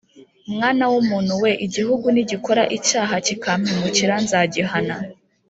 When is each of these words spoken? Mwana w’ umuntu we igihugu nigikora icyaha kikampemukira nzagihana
Mwana 0.53 0.83
w’ 0.91 0.93
umuntu 1.01 1.33
we 1.43 1.51
igihugu 1.65 2.05
nigikora 2.15 2.63
icyaha 2.77 3.15
kikampemukira 3.25 4.13
nzagihana 4.25 4.95